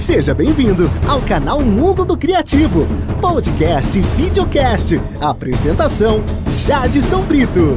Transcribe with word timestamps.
Seja 0.00 0.32
bem-vindo 0.32 0.90
ao 1.06 1.20
canal 1.20 1.60
Mundo 1.60 2.06
do 2.06 2.16
Criativo, 2.16 2.88
podcast 3.20 3.98
e 3.98 4.00
videocast. 4.00 4.98
Apresentação: 5.20 6.24
Jadson 6.66 7.22
Brito. 7.24 7.76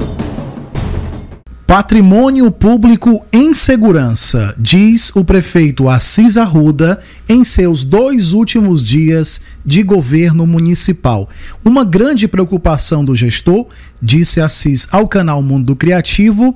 Patrimônio 1.67 2.49
público 2.49 3.25
em 3.31 3.53
segurança, 3.53 4.55
diz 4.57 5.13
o 5.13 5.25
prefeito 5.25 5.89
Assis 5.89 6.37
Arruda 6.37 7.01
em 7.27 7.43
seus 7.43 7.83
dois 7.83 8.31
últimos 8.31 8.81
dias 8.81 9.41
de 9.65 9.83
governo 9.83 10.47
municipal. 10.47 11.27
Uma 11.63 11.83
grande 11.83 12.25
preocupação 12.25 13.03
do 13.03 13.13
gestor, 13.17 13.67
disse 14.01 14.39
Assis 14.39 14.87
ao 14.91 15.09
canal 15.09 15.41
Mundo 15.41 15.75
Criativo, 15.75 16.55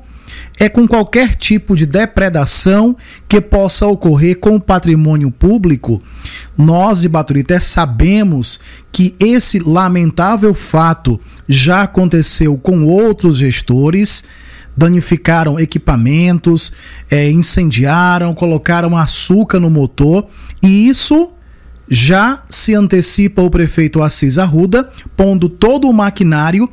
é 0.59 0.67
com 0.69 0.87
qualquer 0.87 1.35
tipo 1.35 1.75
de 1.75 1.85
depredação 1.85 2.95
que 3.27 3.41
possa 3.41 3.85
ocorrer 3.87 4.39
com 4.39 4.55
o 4.55 4.61
patrimônio 4.61 5.31
público. 5.31 6.01
Nós 6.57 7.01
de 7.01 7.09
Baturité 7.09 7.59
sabemos 7.59 8.59
que 8.91 9.15
esse 9.19 9.59
lamentável 9.59 10.53
fato 10.53 11.19
já 11.47 11.83
aconteceu 11.83 12.57
com 12.57 12.85
outros 12.85 13.37
gestores 13.37 14.23
danificaram 14.77 15.59
equipamentos, 15.59 16.71
é, 17.09 17.31
incendiaram, 17.31 18.35
colocaram 18.35 18.95
açúcar 18.95 19.59
no 19.59 19.71
motor 19.71 20.27
e 20.61 20.87
isso 20.87 21.31
já 21.89 22.43
se 22.49 22.75
antecipa 22.75 23.41
o 23.41 23.49
prefeito 23.49 24.03
Assis 24.03 24.37
Arruda, 24.37 24.89
pondo 25.15 25.49
todo 25.49 25.89
o 25.89 25.93
maquinário 25.93 26.69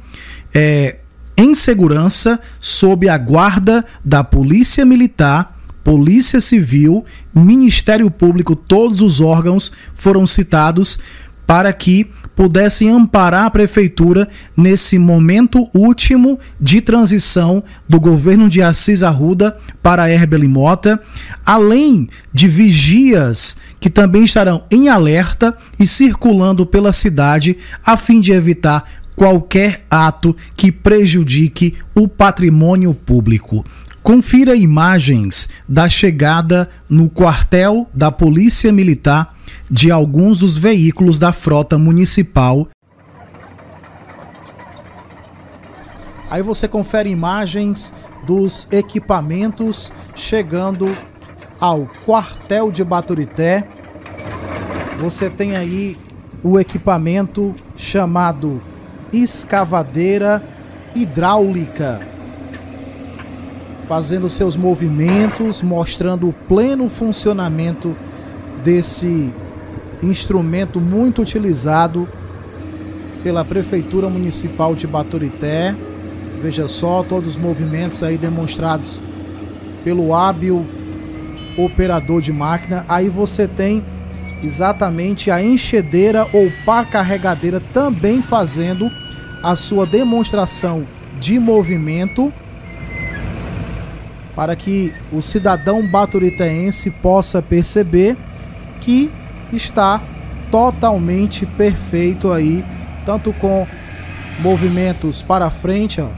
é, 0.54 0.96
em 1.36 1.54
segurança 1.54 2.40
sob 2.58 3.08
a 3.08 3.18
guarda 3.18 3.84
da 4.04 4.22
Polícia 4.22 4.84
Militar, 4.84 5.58
Polícia 5.82 6.40
Civil, 6.40 7.04
Ministério 7.34 8.10
Público, 8.10 8.56
todos 8.56 9.00
os 9.00 9.20
órgãos 9.20 9.72
foram 9.94 10.26
citados 10.26 10.98
para 11.46 11.72
que 11.72 12.10
pudessem 12.34 12.90
amparar 12.90 13.44
a 13.44 13.50
prefeitura 13.50 14.28
nesse 14.56 14.98
momento 14.98 15.68
último 15.74 16.38
de 16.60 16.80
transição 16.80 17.62
do 17.88 18.00
governo 18.00 18.48
de 18.48 18.60
Assis 18.60 19.02
Arruda 19.02 19.56
para 19.82 20.10
Herbel 20.10 20.48
Mota, 20.48 21.00
além 21.44 22.08
de 22.32 22.48
vigias 22.48 23.56
que 23.78 23.88
também 23.88 24.24
estarão 24.24 24.64
em 24.70 24.88
alerta 24.88 25.56
e 25.78 25.86
circulando 25.86 26.66
pela 26.66 26.92
cidade 26.92 27.58
a 27.84 27.96
fim 27.96 28.20
de 28.20 28.32
evitar 28.32 29.03
qualquer 29.16 29.84
ato 29.90 30.36
que 30.56 30.70
prejudique 30.70 31.74
o 31.94 32.08
patrimônio 32.08 32.94
público. 32.94 33.64
Confira 34.02 34.54
imagens 34.54 35.48
da 35.66 35.88
chegada 35.88 36.68
no 36.90 37.08
quartel 37.08 37.88
da 37.94 38.12
Polícia 38.12 38.70
Militar 38.70 39.34
de 39.70 39.90
alguns 39.90 40.38
dos 40.38 40.58
veículos 40.58 41.18
da 41.18 41.32
frota 41.32 41.78
municipal. 41.78 42.68
Aí 46.30 46.42
você 46.42 46.68
confere 46.68 47.08
imagens 47.08 47.92
dos 48.26 48.68
equipamentos 48.70 49.92
chegando 50.14 50.94
ao 51.58 51.86
quartel 52.04 52.70
de 52.70 52.84
Baturité. 52.84 53.66
Você 55.00 55.30
tem 55.30 55.56
aí 55.56 55.96
o 56.42 56.60
equipamento 56.60 57.54
chamado 57.76 58.60
escavadeira 59.22 60.42
hidráulica, 60.94 62.00
fazendo 63.86 64.30
seus 64.30 64.56
movimentos, 64.56 65.62
mostrando 65.62 66.28
o 66.28 66.32
pleno 66.32 66.88
funcionamento 66.88 67.96
desse 68.62 69.32
instrumento 70.02 70.80
muito 70.80 71.22
utilizado 71.22 72.08
pela 73.22 73.44
Prefeitura 73.44 74.08
Municipal 74.08 74.74
de 74.74 74.86
Baturité. 74.86 75.74
Veja 76.42 76.68
só 76.68 77.02
todos 77.02 77.30
os 77.30 77.36
movimentos 77.36 78.02
aí 78.02 78.18
demonstrados 78.18 79.00
pelo 79.82 80.14
hábil 80.14 80.64
operador 81.56 82.20
de 82.20 82.32
máquina. 82.32 82.84
Aí 82.88 83.08
você 83.08 83.48
tem 83.48 83.82
exatamente 84.42 85.30
a 85.30 85.42
enchedeira 85.42 86.28
ou 86.32 86.50
pá 86.66 86.84
carregadeira 86.84 87.60
também 87.72 88.20
fazendo 88.20 88.90
a 89.44 89.54
sua 89.54 89.84
demonstração 89.84 90.86
de 91.20 91.38
movimento 91.38 92.32
para 94.34 94.56
que 94.56 94.92
o 95.12 95.20
cidadão 95.20 95.86
baturitense 95.86 96.90
possa 96.90 97.42
perceber 97.42 98.16
que 98.80 99.10
está 99.52 100.02
totalmente 100.50 101.44
perfeito 101.44 102.32
aí, 102.32 102.64
tanto 103.04 103.34
com 103.34 103.66
movimentos 104.40 105.20
para 105.20 105.50
frente, 105.50 106.00
ó, 106.00 106.08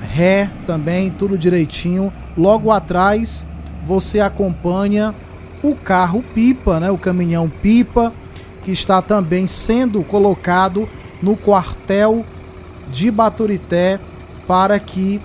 ré 0.00 0.50
também, 0.66 1.10
tudo 1.10 1.36
direitinho. 1.36 2.10
Logo 2.36 2.70
atrás 2.70 3.46
você 3.86 4.18
acompanha 4.18 5.14
o 5.62 5.74
carro 5.74 6.24
pipa, 6.34 6.80
né, 6.80 6.90
o 6.90 6.98
caminhão 6.98 7.50
pipa, 7.50 8.12
que 8.64 8.72
está 8.72 9.02
também 9.02 9.46
sendo 9.46 10.02
colocado 10.02 10.88
no 11.24 11.36
quartel 11.36 12.24
de 12.90 13.10
Baturité 13.10 13.98
para 14.46 14.78
que 14.78 15.20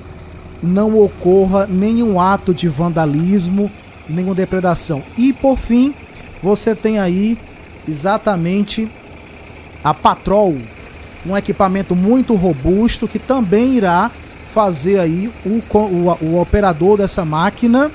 não 0.63 0.97
ocorra 0.97 1.67
nenhum 1.67 2.19
ato 2.19 2.53
de 2.53 2.69
vandalismo, 2.69 3.69
nenhuma 4.07 4.33
depredação. 4.33 5.03
E 5.17 5.33
por 5.33 5.57
fim, 5.57 5.93
você 6.41 6.73
tem 6.73 6.99
aí 6.99 7.38
exatamente 7.88 8.89
a 9.83 9.93
Patrol, 9.93 10.57
um 11.25 11.35
equipamento 11.35 11.95
muito 11.95 12.33
robusto 12.35 13.07
que 13.07 13.19
também 13.19 13.75
irá 13.75 14.09
fazer 14.49 14.99
aí 14.99 15.31
o, 15.45 15.61
o, 15.77 16.25
o 16.25 16.41
operador 16.41 16.97
dessa 16.97 17.23
máquina 17.25 17.91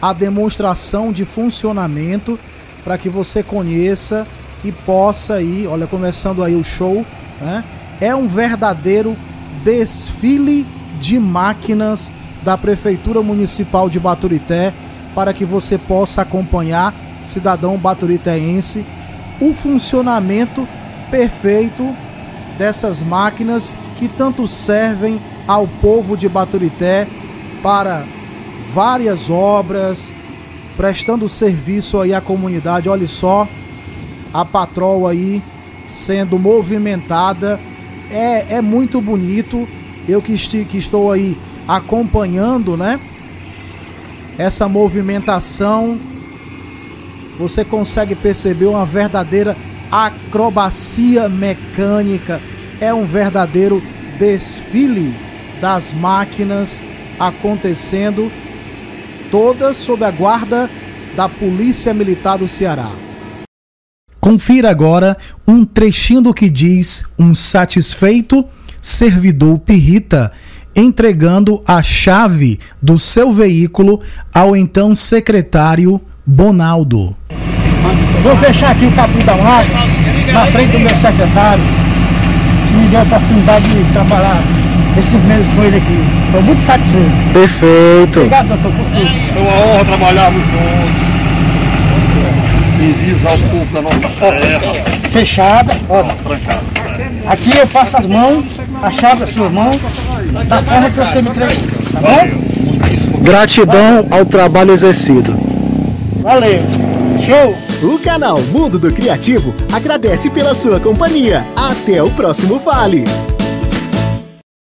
a 0.00 0.12
demonstração 0.12 1.12
de 1.12 1.24
funcionamento 1.24 2.38
para 2.82 2.98
que 2.98 3.08
você 3.08 3.42
conheça 3.42 4.26
e 4.64 4.72
possa 4.72 5.34
aí, 5.34 5.66
olha, 5.66 5.86
começando 5.86 6.42
aí 6.42 6.54
o 6.56 6.64
show, 6.64 7.06
né? 7.42 7.64
É 8.00 8.14
um 8.14 8.26
verdadeiro 8.26 9.16
desfile 9.64 10.66
de 10.98 11.18
máquinas 11.18 12.12
da 12.42 12.56
Prefeitura 12.56 13.22
Municipal 13.22 13.88
de 13.88 14.00
Baturité 14.00 14.72
para 15.14 15.32
que 15.32 15.44
você 15.44 15.76
possa 15.76 16.22
acompanhar 16.22 16.94
cidadão 17.22 17.76
baturitense, 17.76 18.84
o 19.40 19.52
funcionamento 19.52 20.66
perfeito 21.10 21.94
dessas 22.58 23.02
máquinas 23.02 23.74
que 23.98 24.08
tanto 24.08 24.48
servem 24.48 25.20
ao 25.46 25.66
povo 25.66 26.16
de 26.16 26.28
Baturité 26.28 27.06
para 27.62 28.04
várias 28.72 29.30
obras, 29.30 30.14
prestando 30.76 31.28
serviço 31.28 32.00
aí 32.00 32.14
à 32.14 32.20
comunidade. 32.20 32.88
Olha 32.88 33.06
só, 33.06 33.46
a 34.32 34.44
patrol 34.44 35.06
aí 35.06 35.42
sendo 35.86 36.38
movimentada. 36.38 37.60
É, 38.10 38.56
é 38.56 38.62
muito 38.62 39.00
bonito. 39.00 39.68
Eu 40.08 40.20
que, 40.20 40.32
esti, 40.32 40.64
que 40.64 40.78
estou 40.78 41.12
aí 41.12 41.36
acompanhando, 41.66 42.76
né? 42.76 43.00
Essa 44.36 44.68
movimentação 44.68 45.98
você 47.38 47.64
consegue 47.64 48.14
perceber 48.14 48.66
uma 48.66 48.84
verdadeira 48.84 49.56
acrobacia 49.90 51.28
mecânica, 51.28 52.40
é 52.80 52.92
um 52.94 53.04
verdadeiro 53.04 53.82
desfile 54.18 55.14
das 55.60 55.92
máquinas 55.92 56.82
acontecendo, 57.18 58.30
todas 59.30 59.76
sob 59.76 60.04
a 60.04 60.10
guarda 60.10 60.70
da 61.14 61.28
Polícia 61.28 61.92
Militar 61.92 62.38
do 62.38 62.48
Ceará. 62.48 62.90
Confira 64.22 64.70
agora 64.70 65.16
um 65.48 65.64
trechinho 65.64 66.20
do 66.20 66.32
que 66.32 66.48
diz 66.48 67.04
um 67.18 67.34
satisfeito 67.34 68.44
servidor 68.80 69.58
pirrita 69.58 70.30
entregando 70.76 71.60
a 71.66 71.82
chave 71.82 72.60
do 72.80 73.00
seu 73.00 73.32
veículo 73.32 74.00
ao 74.32 74.56
então 74.56 74.94
secretário 74.94 76.00
Bonaldo. 76.24 77.16
Vou 78.22 78.36
fechar 78.36 78.70
aqui 78.70 78.86
o 78.86 78.92
capim 78.92 79.18
da 79.24 79.34
máquina, 79.34 80.32
na 80.32 80.46
frente 80.46 80.70
do 80.70 80.78
meu 80.78 81.00
secretário. 81.00 81.64
Me 82.76 82.88
deu 82.90 83.00
a 83.00 83.02
oportunidade 83.02 83.68
de 83.68 83.92
trabalhar 83.92 84.40
esses 84.96 85.24
meses 85.24 85.52
com 85.52 85.64
ele 85.64 85.78
aqui. 85.78 85.98
Estou 86.26 86.42
muito 86.42 86.64
satisfeito. 86.64 87.32
Perfeito. 87.32 88.20
Obrigado, 88.20 88.48
doutor, 88.50 88.72
por 88.72 88.84
tudo. 88.84 89.36
É 89.36 89.40
uma 89.40 89.72
honra 89.72 89.84
trabalharmos 89.84 90.42
juntos. 90.44 91.11
E 92.82 92.92
visar 92.94 93.34
o 93.34 93.48
povo 93.48 93.72
da 93.72 93.82
nossa 93.82 94.08
terra. 94.08 94.84
Fechada, 95.12 95.72
ó. 95.88 96.02
Trancada. 96.02 96.62
Aqui 97.28 97.56
eu 97.56 97.66
passo 97.68 97.96
as 97.96 98.06
mãos, 98.06 98.44
a 98.82 98.90
chave 98.90 99.20
das 99.20 99.32
suas 99.32 99.52
mãos, 99.52 99.80
da 100.48 100.62
forma 100.64 100.90
que 100.90 100.96
você 100.96 101.22
me 101.22 101.28
entregou. 101.30 101.56
Tá 101.92 102.00
bom? 102.00 103.22
Gratidão 103.22 104.06
ao 104.10 104.26
trabalho 104.26 104.72
exercido. 104.72 105.32
Valeu. 106.20 106.60
Show! 107.24 107.54
O 107.88 107.98
canal 107.98 108.40
Mundo 108.40 108.78
do 108.78 108.92
Criativo 108.92 109.54
agradece 109.72 110.30
pela 110.30 110.54
sua 110.54 110.80
companhia. 110.80 111.44
Até 111.54 112.02
o 112.02 112.10
próximo 112.10 112.58
Vale. 112.58 113.04